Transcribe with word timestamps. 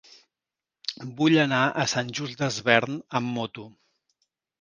Vull 1.19 1.35
anar 1.43 1.59
a 1.83 1.85
Sant 1.91 2.09
Just 2.21 2.39
Desvern 2.39 2.97
amb 3.21 3.31
moto. 3.37 3.67